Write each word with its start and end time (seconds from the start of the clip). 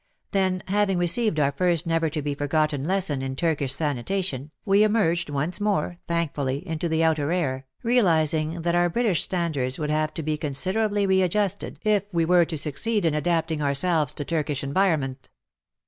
Then, 0.31 0.63
having 0.67 0.97
received 0.97 1.39
our 1.39 1.51
first 1.51 1.85
never 1.85 2.09
to 2.09 2.23
be 2.23 2.33
forgotten 2.33 2.83
lesson 2.85 3.21
in 3.21 3.35
Turkish 3.35 3.71
sanitation, 3.75 4.49
we 4.65 4.81
emerged 4.83 5.29
once 5.29 5.61
more, 5.61 5.99
thankfully, 6.07 6.67
into 6.67 6.89
the 6.89 7.03
outer 7.03 7.31
air, 7.31 7.67
realizing 7.83 8.63
that 8.63 8.73
our 8.73 8.89
British 8.89 9.21
standards 9.21 9.77
would 9.77 9.91
have 9.91 10.11
to 10.15 10.23
be 10.23 10.37
considerably 10.37 11.05
readjusted 11.05 11.77
if 11.83 12.05
we 12.11 12.23
I06 12.23 12.23
WAR 12.23 12.23
AND 12.23 12.29
WOMEN 12.33 12.39
were 12.41 12.45
to 12.45 12.57
succeed 12.57 13.05
in 13.05 13.13
adapting 13.13 13.61
ourselves 13.61 14.11
to 14.13 14.25
Turkish 14.25 14.63
environment. 14.63 15.29